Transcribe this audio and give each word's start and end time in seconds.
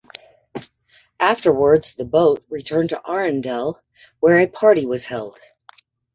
Afterwards, 1.19 1.93
the 1.93 2.05
boat 2.05 2.43
returned 2.49 2.89
to 2.89 2.99
Arendelle 3.05 3.79
where 4.19 4.39
a 4.39 4.47
party 4.47 4.87
was 4.87 5.05
held. 5.05 5.37